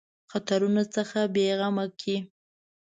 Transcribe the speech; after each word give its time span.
خطرونو 0.31 0.83
څخه 0.95 1.19
بېغمه 1.33 1.85
کړي. 1.99 2.17